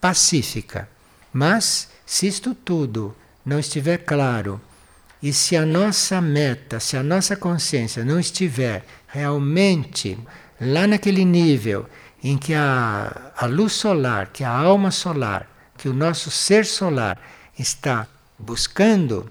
[0.00, 0.88] pacífica.
[1.32, 3.12] Mas se isto tudo
[3.44, 4.60] não estiver claro
[5.22, 10.18] e se a nossa meta, se a nossa consciência não estiver realmente
[10.60, 11.86] lá naquele nível
[12.22, 17.20] em que a, a luz solar, que a alma solar, que o nosso ser solar
[17.58, 18.06] está
[18.38, 19.30] buscando,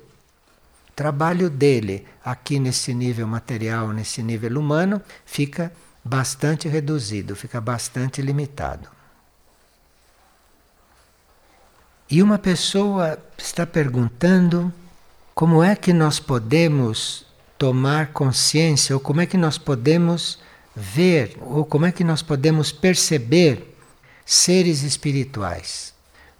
[0.95, 5.71] trabalho dele aqui nesse nível material, nesse nível humano, fica
[6.04, 8.89] bastante reduzido, fica bastante limitado.
[12.10, 14.73] E uma pessoa está perguntando
[15.39, 17.25] como é que nós podemos
[17.58, 20.38] tomar consciência, ou como é que nós podemos
[20.75, 23.73] ver, ou como é que nós podemos perceber
[24.25, 25.93] seres espirituais.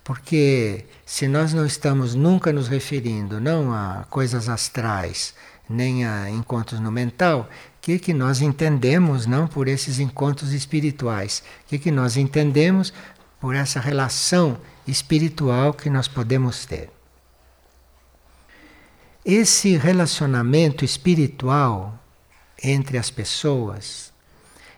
[0.04, 5.34] Porque se nós não estamos nunca nos referindo não a coisas astrais,
[5.70, 11.42] nem a encontros no mental, o que, que nós entendemos não por esses encontros espirituais?
[11.64, 12.92] O que, que nós entendemos
[13.40, 16.99] por essa relação espiritual que nós podemos ter?
[19.26, 22.00] Esse relacionamento espiritual
[22.64, 24.14] entre as pessoas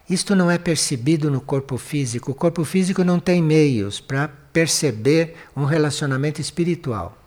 [0.09, 2.31] Isto não é percebido no corpo físico.
[2.31, 7.17] O corpo físico não tem meios para perceber um relacionamento espiritual.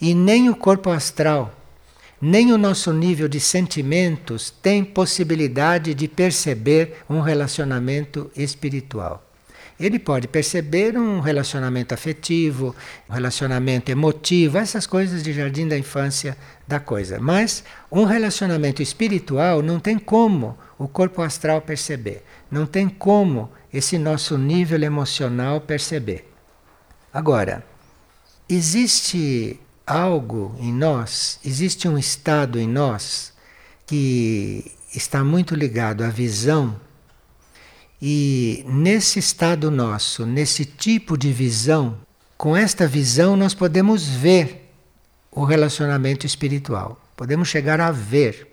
[0.00, 1.54] E nem o corpo astral,
[2.20, 9.22] nem o nosso nível de sentimentos tem possibilidade de perceber um relacionamento espiritual.
[9.82, 12.74] Ele pode perceber um relacionamento afetivo,
[13.10, 17.18] um relacionamento emotivo, essas coisas de jardim da infância da coisa.
[17.18, 23.98] Mas um relacionamento espiritual não tem como o corpo astral perceber, não tem como esse
[23.98, 26.32] nosso nível emocional perceber.
[27.12, 27.66] Agora,
[28.48, 33.32] existe algo em nós, existe um estado em nós
[33.84, 36.80] que está muito ligado à visão
[38.04, 41.96] e nesse estado nosso, nesse tipo de visão,
[42.36, 44.68] com esta visão nós podemos ver
[45.30, 47.00] o relacionamento espiritual.
[47.16, 48.48] Podemos chegar a ver.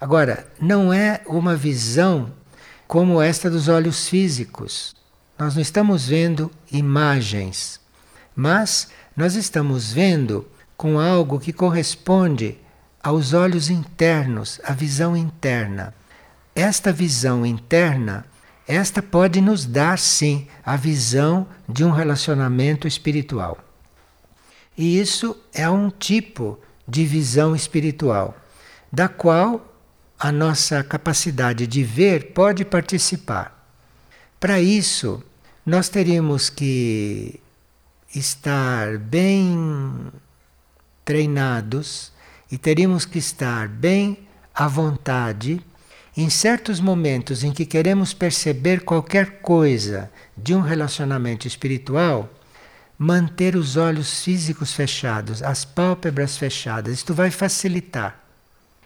[0.00, 2.32] Agora, não é uma visão
[2.86, 4.96] como esta dos olhos físicos.
[5.38, 7.78] Nós não estamos vendo imagens,
[8.34, 10.48] mas nós estamos vendo
[10.78, 12.56] com algo que corresponde
[13.02, 15.94] aos olhos internos, à visão interna.
[16.54, 18.24] Esta visão interna
[18.68, 23.56] esta pode nos dar sim a visão de um relacionamento espiritual.
[24.76, 28.36] E isso é um tipo de visão espiritual,
[28.92, 29.74] da qual
[30.18, 33.66] a nossa capacidade de ver pode participar.
[34.38, 35.22] Para isso,
[35.64, 37.40] nós teríamos que
[38.14, 40.12] estar bem
[41.06, 42.12] treinados
[42.52, 45.64] e teríamos que estar bem à vontade
[46.18, 52.28] em certos momentos em que queremos perceber qualquer coisa de um relacionamento espiritual,
[52.98, 58.20] manter os olhos físicos fechados, as pálpebras fechadas, isto vai facilitar.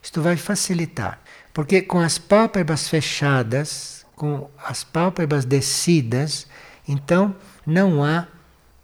[0.03, 1.23] Isto vai facilitar.
[1.55, 6.47] Porque com as pálpebras fechadas, com as pálpebras descidas,
[6.87, 7.35] então
[7.67, 8.27] não há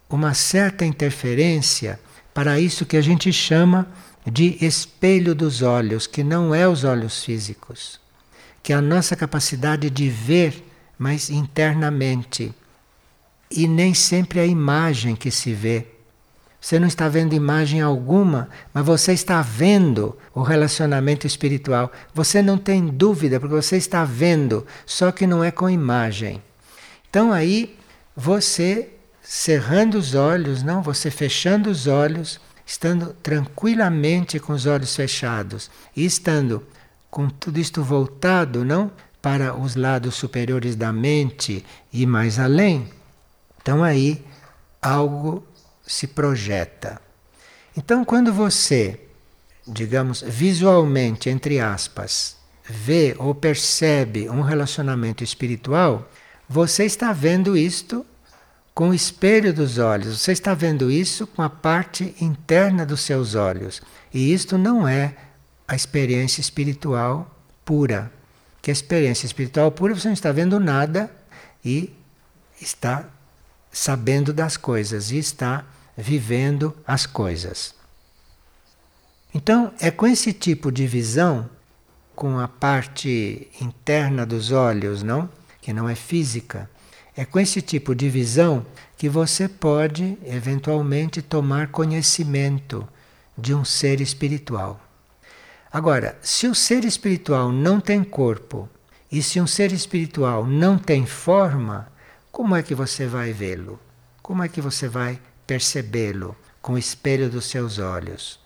[0.09, 2.01] uma certa interferência
[2.33, 3.87] para isso que a gente chama
[4.27, 8.08] de espelho dos olhos, que não é os olhos físicos
[8.63, 10.65] que é a nossa capacidade de ver,
[10.99, 12.55] mas internamente.
[13.51, 15.87] E nem sempre é a imagem que se vê.
[16.61, 21.91] Você não está vendo imagem alguma, mas você está vendo o relacionamento espiritual.
[22.13, 26.43] Você não tem dúvida, porque você está vendo, só que não é com imagem.
[27.09, 27.77] Então aí
[28.17, 28.91] você
[29.23, 36.05] cerrando os olhos, não, você fechando os olhos, estando tranquilamente com os olhos fechados e
[36.05, 36.67] estando
[37.19, 38.93] com tudo isto voltado, não?
[39.21, 42.89] Para os lados superiores da mente e mais além.
[43.61, 44.25] Então aí
[44.81, 45.45] algo
[45.85, 47.03] se projeta.
[47.77, 49.01] Então quando você,
[49.67, 56.09] digamos, visualmente, entre aspas, vê ou percebe um relacionamento espiritual,
[56.49, 58.07] você está vendo isto
[58.73, 63.35] com o espelho dos olhos, você está vendo isso com a parte interna dos seus
[63.35, 63.83] olhos.
[64.15, 65.17] E isto não é
[65.69, 67.31] a experiência espiritual
[67.65, 68.11] pura.
[68.63, 71.15] Que a experiência espiritual pura você não está vendo nada
[71.63, 71.93] e
[72.61, 73.05] está
[73.71, 75.65] sabendo das coisas e está
[75.97, 77.75] vivendo as coisas.
[79.35, 81.49] Então, é com esse tipo de visão,
[82.17, 85.29] com a parte interna dos olhos, não?
[85.61, 86.69] Que não é física.
[87.15, 88.65] É com esse tipo de visão
[88.97, 92.89] que você pode eventualmente tomar conhecimento
[93.37, 94.88] de um ser espiritual.
[95.71, 98.69] Agora, se o ser espiritual não tem corpo
[99.13, 101.89] e se um ser espiritual não tem forma,
[102.33, 103.79] como é que você vai vê-lo?
[104.23, 108.41] Como é que você vai percebê-lo com o espelho dos seus olhos?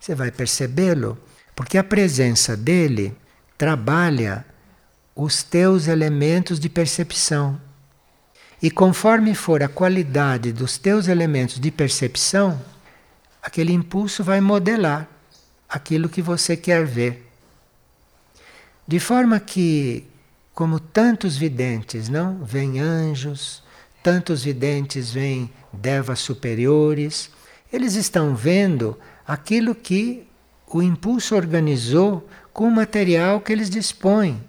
[0.00, 1.18] Você vai percebê-lo
[1.54, 3.16] porque a presença dele
[3.56, 4.44] trabalha
[5.14, 7.60] os teus elementos de percepção.
[8.60, 12.60] E conforme for a qualidade dos teus elementos de percepção,
[13.42, 15.08] aquele impulso vai modelar
[15.74, 17.28] aquilo que você quer ver.
[18.86, 20.06] De forma que,
[20.54, 22.44] como tantos videntes, não?
[22.44, 23.60] Vêm anjos,
[24.00, 27.28] tantos videntes vêm devas superiores,
[27.72, 28.96] eles estão vendo
[29.26, 30.24] aquilo que
[30.68, 34.40] o impulso organizou com o material que eles dispõem,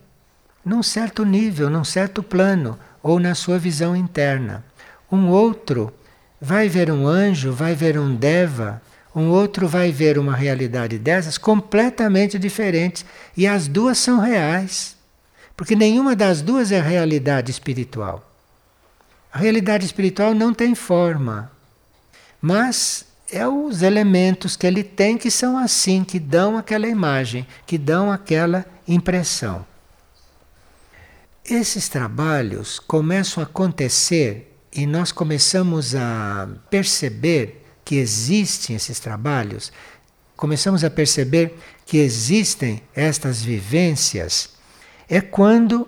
[0.63, 4.63] num certo nível, num certo plano, ou na sua visão interna.
[5.11, 5.91] Um outro
[6.39, 8.79] vai ver um anjo, vai ver um deva,
[9.15, 13.05] um outro vai ver uma realidade dessas completamente diferente.
[13.37, 14.97] E as duas são reais.
[15.55, 18.29] Porque nenhuma das duas é realidade espiritual.
[19.31, 21.49] A realidade espiritual não tem forma.
[22.41, 27.77] Mas é os elementos que ele tem que são assim, que dão aquela imagem, que
[27.77, 29.65] dão aquela impressão.
[31.43, 39.71] Esses trabalhos começam a acontecer e nós começamos a perceber que existem esses trabalhos,
[40.35, 41.55] começamos a perceber
[41.85, 44.49] que existem estas vivências,
[45.07, 45.87] é quando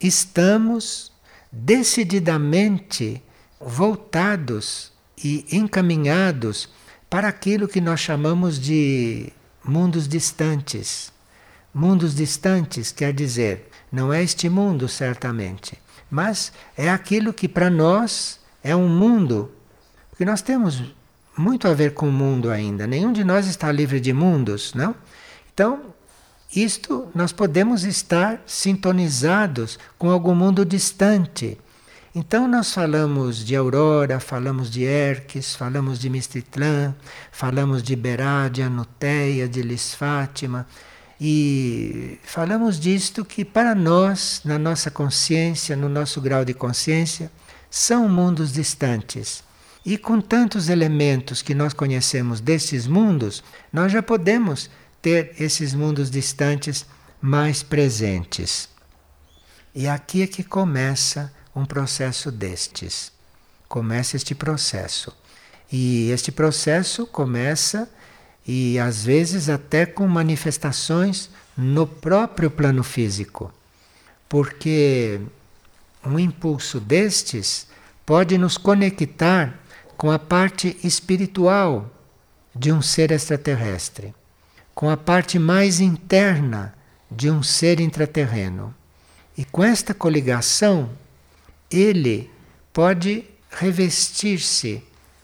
[0.00, 1.12] estamos
[1.52, 3.22] decididamente
[3.60, 4.90] voltados
[5.22, 6.68] e encaminhados
[7.08, 9.32] para aquilo que nós chamamos de
[9.62, 11.12] mundos distantes.
[11.72, 15.78] Mundos distantes quer dizer, não é este mundo certamente,
[16.10, 19.52] mas é aquilo que para nós é um mundo,
[20.10, 20.82] porque nós temos
[21.36, 22.86] muito a ver com o mundo ainda.
[22.86, 24.94] Nenhum de nós está livre de mundos, não?
[25.52, 25.94] Então,
[26.54, 31.58] isto nós podemos estar sintonizados com algum mundo distante.
[32.14, 36.94] Então nós falamos de Aurora, falamos de Erques, falamos de Mistitlã,
[37.32, 37.96] falamos de
[38.70, 40.64] Nuteia, de Lis Fátima,
[41.20, 47.32] e falamos disto que para nós, na nossa consciência, no nosso grau de consciência,
[47.68, 49.42] são mundos distantes.
[49.84, 54.70] E com tantos elementos que nós conhecemos desses mundos, nós já podemos
[55.02, 56.86] ter esses mundos distantes
[57.20, 58.68] mais presentes.
[59.74, 63.12] E aqui é que começa um processo destes.
[63.68, 65.12] Começa este processo.
[65.70, 67.88] E este processo começa
[68.46, 73.52] e às vezes até com manifestações no próprio plano físico.
[74.28, 75.20] Porque
[76.04, 77.66] um impulso destes
[78.04, 79.58] pode nos conectar
[79.96, 81.90] com a parte espiritual
[82.54, 84.14] de um ser extraterrestre
[84.74, 86.74] com a parte mais interna
[87.10, 88.74] de um ser intraterreno.
[89.38, 90.90] E com esta coligação,
[91.70, 92.30] ele
[92.72, 94.82] pode revestir-se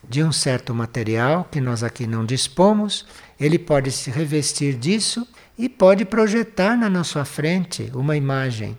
[0.09, 3.07] de um certo material que nós aqui não dispomos,
[3.39, 5.27] ele pode se revestir disso
[5.59, 8.79] e pode projetar na nossa frente uma imagem.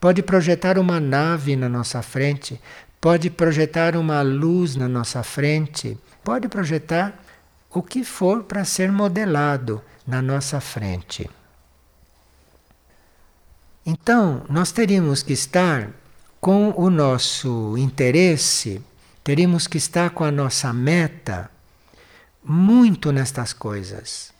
[0.00, 2.60] Pode projetar uma nave na nossa frente,
[3.06, 7.16] pode projetar uma luz na nossa frente, pode projetar
[7.70, 11.30] o que for para ser modelado na nossa frente.
[13.86, 15.92] Então, nós teríamos que estar
[16.40, 18.82] com o nosso interesse,
[19.22, 21.48] teríamos que estar com a nossa meta
[22.42, 24.32] muito nestas coisas,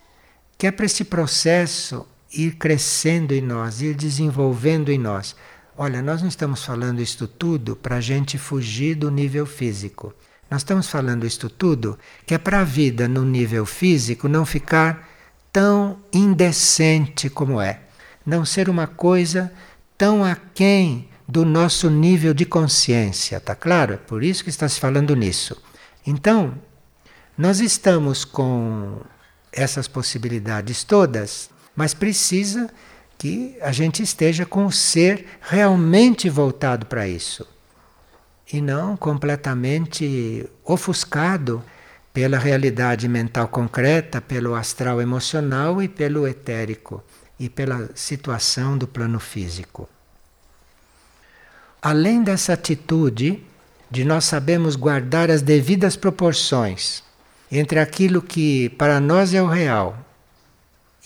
[0.59, 5.37] que é para este processo ir crescendo em nós, ir desenvolvendo em nós.
[5.79, 10.15] Olha, nós não estamos falando isto tudo para a gente fugir do nível físico.
[10.51, 15.07] Nós estamos falando isto tudo que é para a vida no nível físico não ficar
[15.53, 17.81] tão indecente como é,
[18.25, 19.53] não ser uma coisa
[19.99, 23.95] tão aquém do nosso nível de consciência, tá claro?
[23.95, 25.61] É por isso que está se falando nisso.
[26.07, 26.55] Então,
[27.37, 29.03] nós estamos com
[29.53, 32.71] essas possibilidades todas, mas precisa
[33.19, 37.47] que a gente esteja com o ser realmente voltado para isso
[38.53, 41.63] e não completamente ofuscado
[42.13, 47.03] pela realidade mental concreta, pelo astral emocional e pelo etérico
[47.39, 49.89] e pela situação do plano físico.
[51.83, 53.43] Além dessa atitude
[53.91, 57.03] de nós sabemos guardar as devidas proporções
[57.51, 60.06] entre aquilo que para nós é o real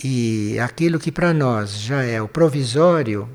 [0.02, 3.28] e aquilo que para nós já é o provisório,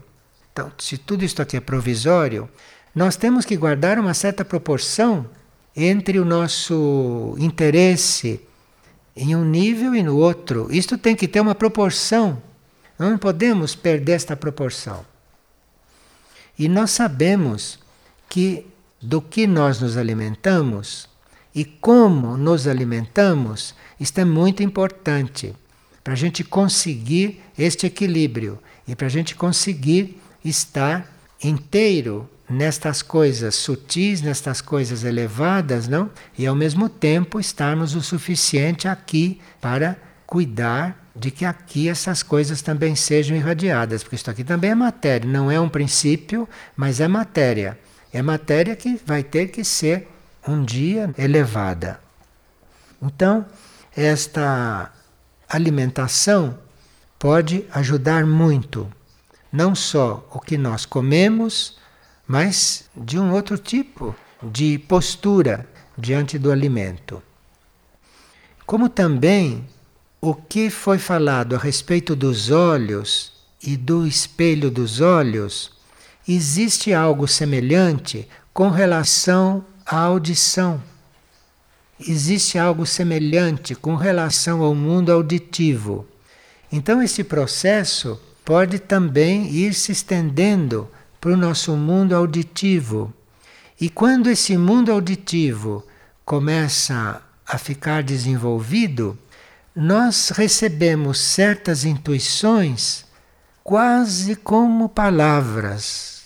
[0.55, 2.49] então, se tudo isto aqui é provisório,
[2.95, 5.29] nós temos que guardar uma certa proporção
[5.75, 8.39] entre o nosso interesse
[9.15, 10.67] em um nível e no outro.
[10.71, 12.41] Isto tem que ter uma proporção.
[12.97, 15.05] Não podemos perder esta proporção.
[16.57, 17.77] E nós sabemos
[18.29, 18.65] que
[19.01, 21.09] do que nós nos alimentamos
[21.53, 25.53] e como nos alimentamos, isto é muito importante
[26.05, 31.11] para a gente conseguir este equilíbrio e para a gente conseguir estar
[31.43, 36.11] inteiro nestas coisas sutis, nestas coisas elevadas, não?
[36.37, 39.97] E ao mesmo tempo estarmos o suficiente aqui para
[40.27, 45.27] cuidar de que aqui essas coisas também sejam irradiadas, porque isso aqui também é matéria,
[45.27, 46.47] não é um princípio,
[46.77, 47.79] mas é matéria.
[48.13, 50.07] É matéria que vai ter que ser
[50.47, 51.99] um dia elevada.
[53.01, 53.43] Então,
[53.97, 54.91] esta
[55.49, 56.57] alimentação
[57.19, 58.91] pode ajudar muito,
[59.51, 61.77] não só o que nós comemos,
[62.27, 65.67] mas de um outro tipo de postura
[65.97, 67.21] diante do alimento.
[68.65, 69.67] Como também
[70.19, 73.31] o que foi falado a respeito dos olhos
[73.61, 75.71] e do espelho dos olhos,
[76.27, 80.81] existe algo semelhante com relação à audição.
[81.99, 86.05] Existe algo semelhante com relação ao mundo auditivo.
[86.71, 90.89] Então, esse processo pode também ir se estendendo
[91.21, 93.13] para o nosso mundo auditivo.
[93.79, 95.85] E quando esse mundo auditivo
[96.25, 99.17] começa a ficar desenvolvido,
[99.75, 103.05] nós recebemos certas intuições
[103.63, 106.23] quase como palavras,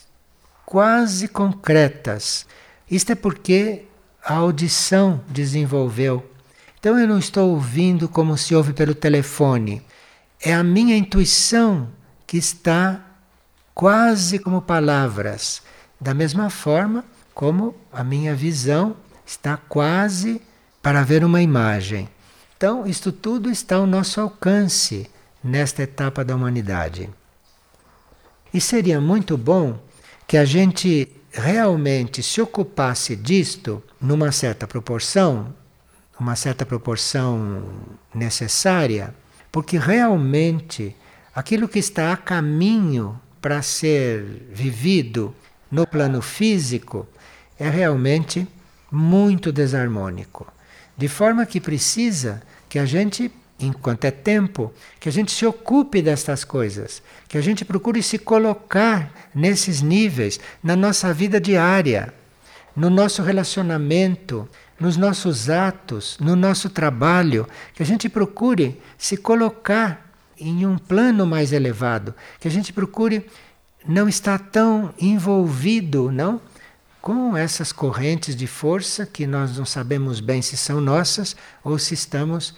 [0.65, 2.45] quase concretas.
[2.91, 3.85] Isto é porque
[4.23, 6.29] a audição desenvolveu.
[6.79, 9.81] Então eu não estou ouvindo como se ouve pelo telefone.
[10.41, 11.89] É a minha intuição
[12.25, 13.05] que está
[13.73, 15.61] quase como palavras,
[15.99, 17.03] da mesma forma
[17.33, 18.95] como a minha visão
[19.25, 20.41] está quase
[20.81, 22.09] para ver uma imagem.
[22.57, 25.09] Então, isto tudo está ao nosso alcance
[25.43, 27.09] nesta etapa da humanidade.
[28.53, 29.79] E seria muito bom
[30.27, 35.53] que a gente realmente se ocupasse disto numa certa proporção,
[36.19, 37.63] uma certa proporção
[38.13, 39.13] necessária,
[39.51, 40.95] porque realmente
[41.33, 45.33] aquilo que está a caminho para ser vivido
[45.71, 47.07] no plano físico
[47.57, 48.47] é realmente
[48.91, 50.51] muito desarmônico.
[50.97, 56.01] De forma que precisa que a gente, enquanto é tempo, que a gente se ocupe
[56.01, 62.13] destas coisas, que a gente procure se colocar nesses níveis na nossa vida diária,
[62.75, 64.47] no nosso relacionamento,
[64.79, 71.25] nos nossos atos, no nosso trabalho, que a gente procure se colocar em um plano
[71.25, 73.25] mais elevado, que a gente procure
[73.85, 76.41] não estar tão envolvido, não,
[77.01, 81.93] com essas correntes de força que nós não sabemos bem se são nossas ou se
[81.93, 82.55] estamos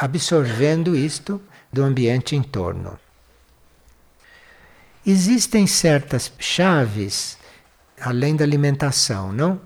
[0.00, 1.38] absorvendo isto
[1.70, 2.98] do ambiente em torno.
[5.06, 7.36] Existem certas chaves,
[8.00, 9.60] além da alimentação, não?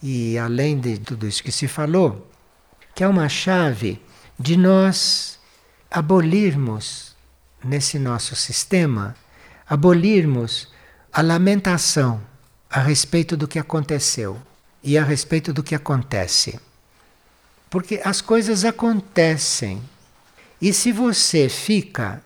[0.00, 2.30] E além de tudo isso que se falou,
[2.94, 4.00] que é uma chave
[4.38, 5.38] de nós
[5.90, 7.16] abolirmos
[7.64, 9.16] nesse nosso sistema,
[9.68, 10.68] abolirmos
[11.12, 12.20] a lamentação
[12.70, 14.40] a respeito do que aconteceu
[14.82, 16.60] e a respeito do que acontece.
[17.72, 19.82] Porque as coisas acontecem.
[20.60, 22.22] E se você fica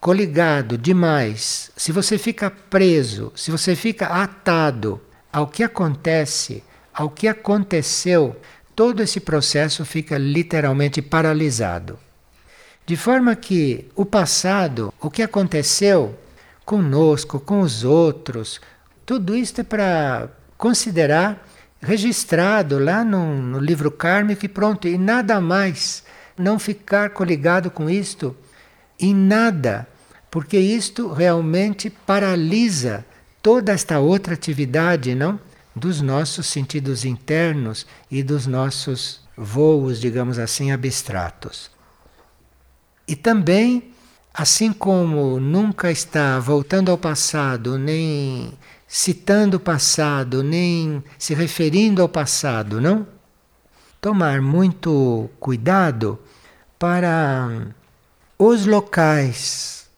[0.00, 5.00] coligado demais, se você fica preso, se você fica atado
[5.32, 6.62] ao que acontece,
[6.94, 8.36] ao que aconteceu,
[8.76, 11.98] todo esse processo fica literalmente paralisado.
[12.86, 16.16] De forma que o passado, o que aconteceu
[16.64, 18.60] conosco, com os outros,
[19.04, 21.44] tudo isto é para considerar
[21.80, 26.04] registrado lá no, no, livro kármico e pronto, e nada mais.
[26.36, 28.36] Não ficar coligado com isto
[28.98, 29.86] em nada,
[30.30, 33.04] porque isto realmente paralisa
[33.42, 35.40] toda esta outra atividade, não?
[35.74, 41.70] Dos nossos sentidos internos e dos nossos voos, digamos assim, abstratos.
[43.06, 43.92] E também,
[44.32, 48.52] assim como nunca está voltando ao passado, nem
[48.86, 53.06] citando o passado, nem se referindo ao passado, não?
[54.00, 56.18] Tomar muito cuidado
[56.78, 57.68] para
[58.38, 59.88] os locais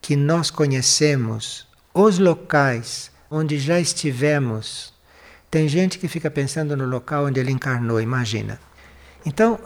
[0.00, 4.92] que nós conhecemos, os locais onde já estivemos.
[5.50, 8.60] Tem gente que fica pensando no local onde ele encarnou, imagina.
[9.24, 9.58] Então,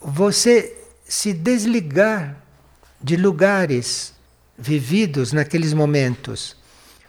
[0.00, 2.36] você se desligar
[3.00, 4.12] de lugares
[4.58, 6.57] vividos naqueles momentos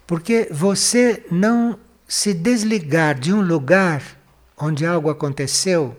[0.10, 4.01] porque você não se desligar de um lugar
[4.57, 5.95] onde algo aconteceu,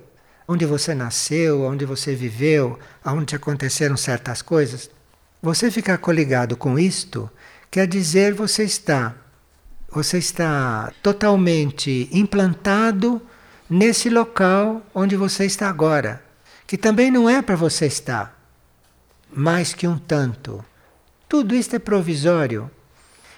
[0.48, 4.90] onde você nasceu, onde você viveu, onde aconteceram certas coisas,
[5.40, 7.30] você ficar coligado com isto
[7.70, 9.14] quer dizer você está
[9.88, 13.22] você está totalmente implantado
[13.68, 16.20] nesse local onde você está agora,
[16.66, 18.36] que também não é para você estar,
[19.32, 20.64] mais que um tanto.
[21.28, 22.68] Tudo isto é provisório.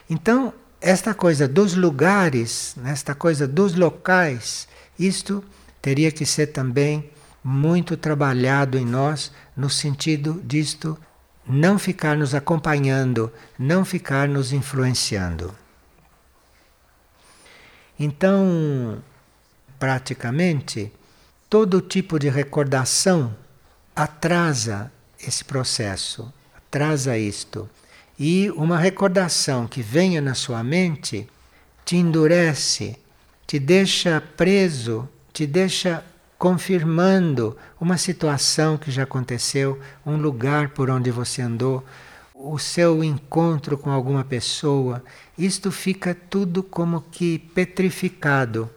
[0.09, 4.67] Então, esta coisa dos lugares, esta coisa dos locais,
[4.99, 5.43] isto
[5.81, 7.09] teria que ser também
[7.43, 10.99] muito trabalhado em nós no sentido disto
[11.47, 15.55] não ficar nos acompanhando, não ficar nos influenciando.
[17.99, 19.01] Então,
[19.79, 20.93] praticamente,
[21.49, 23.37] todo tipo de recordação
[23.95, 27.69] atrasa esse processo, atrasa isto.
[28.25, 31.29] E uma recordação que venha na sua mente
[31.85, 32.97] te endurece,
[33.49, 36.05] te deixa preso, te deixa
[36.39, 41.85] confirmando uma situação que já aconteceu, um lugar por onde você andou,
[42.33, 45.03] o seu encontro com alguma pessoa.
[45.37, 48.71] Isto fica tudo como que petrificado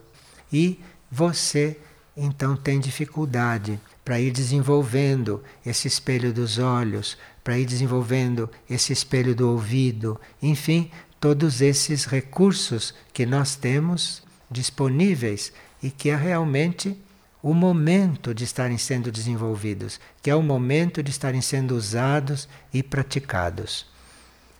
[0.51, 0.79] e
[1.11, 1.77] você
[2.17, 7.15] então tem dificuldade para ir desenvolvendo esse espelho dos olhos,
[7.45, 10.89] para ir desenvolvendo esse espelho do ouvido, enfim,
[11.19, 16.99] todos esses recursos que nós temos disponíveis e que é realmente
[17.43, 22.81] o momento de estarem sendo desenvolvidos, que é o momento de estarem sendo usados e
[22.81, 23.85] praticados,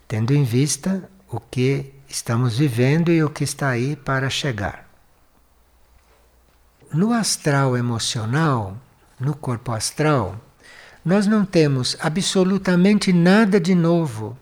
[0.08, 4.88] tendo em vista o que estamos vivendo e o que está aí para chegar.
[6.94, 8.78] No astral emocional,
[9.20, 10.40] no corpo astral,
[11.06, 14.36] nós não temos absolutamente nada de novo.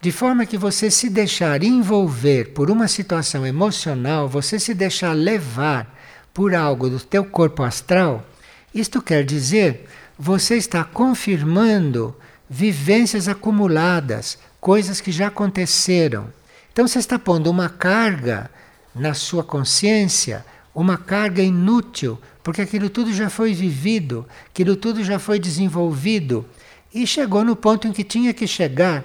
[0.00, 5.94] De forma que você se deixar envolver por uma situação emocional, você se deixar levar
[6.32, 8.26] por algo do teu corpo astral,
[8.74, 9.86] isto quer dizer,
[10.18, 12.16] você está confirmando
[12.48, 16.32] vivências acumuladas, coisas que já aconteceram.
[16.72, 18.50] Então você está pondo uma carga
[18.94, 25.18] na sua consciência, uma carga inútil, porque aquilo tudo já foi vivido, aquilo tudo já
[25.18, 26.44] foi desenvolvido
[26.92, 29.04] e chegou no ponto em que tinha que chegar.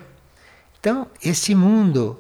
[0.80, 2.20] Então, esse mundo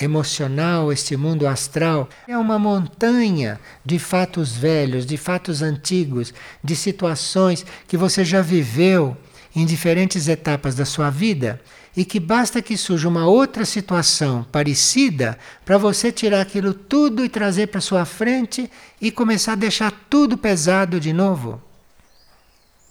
[0.00, 6.32] emocional, este mundo astral, é uma montanha de fatos velhos, de fatos antigos,
[6.62, 9.16] de situações que você já viveu
[9.54, 11.60] em diferentes etapas da sua vida
[11.96, 17.28] e que basta que surja uma outra situação parecida para você tirar aquilo tudo e
[17.28, 21.60] trazer para sua frente e começar a deixar tudo pesado de novo.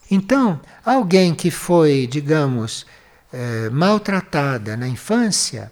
[0.09, 2.86] Então, alguém que foi, digamos,
[3.32, 5.72] é, maltratada na infância,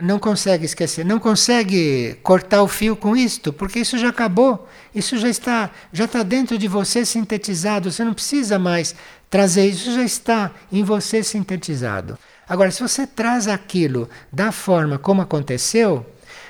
[0.00, 5.16] não consegue esquecer, não consegue cortar o fio com isto, porque isso já acabou, isso
[5.16, 8.94] já está, já está dentro de você sintetizado, você não precisa mais
[9.30, 12.18] trazer isso, já está em você sintetizado.
[12.48, 16.04] Agora, se você traz aquilo da forma como aconteceu,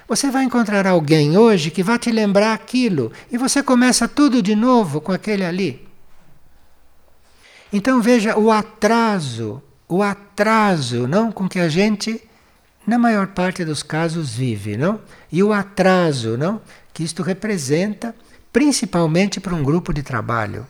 [0.08, 4.54] você vai encontrar alguém hoje que vai te lembrar aquilo e você começa tudo de
[4.54, 5.86] novo com aquele ali.
[7.72, 12.22] Então veja o atraso, o atraso, não com que a gente
[12.86, 15.00] na maior parte dos casos vive, não?
[15.30, 16.60] E o atraso, não?
[16.92, 18.14] Que isto representa
[18.52, 20.66] principalmente para um grupo de trabalho.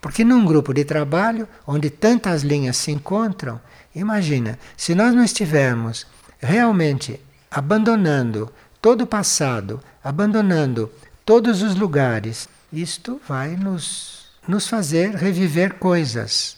[0.00, 3.60] Porque num grupo de trabalho onde tantas linhas se encontram,
[3.94, 6.06] Imagina, se nós não estivermos
[6.38, 7.20] realmente
[7.50, 10.90] abandonando todo o passado, abandonando
[11.24, 16.56] todos os lugares, isto vai nos, nos fazer reviver coisas,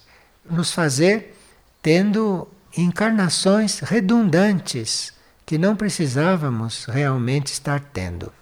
[0.48, 1.38] nos fazer
[1.80, 5.12] tendo encarnações redundantes
[5.44, 8.32] que não precisávamos realmente estar tendo.